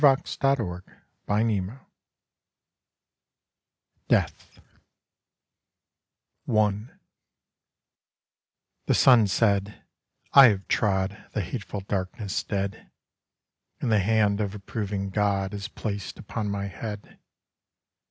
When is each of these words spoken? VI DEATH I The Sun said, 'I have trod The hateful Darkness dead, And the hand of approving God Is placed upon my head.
VI 0.01 0.15
DEATH 0.15 0.83
I 1.29 1.77
The 8.87 8.95
Sun 8.95 9.27
said, 9.27 9.83
'I 10.33 10.45
have 10.47 10.67
trod 10.67 11.27
The 11.33 11.41
hateful 11.41 11.81
Darkness 11.81 12.41
dead, 12.41 12.89
And 13.79 13.91
the 13.91 13.99
hand 13.99 14.41
of 14.41 14.55
approving 14.55 15.11
God 15.11 15.53
Is 15.53 15.67
placed 15.67 16.17
upon 16.17 16.49
my 16.49 16.65
head. 16.65 17.19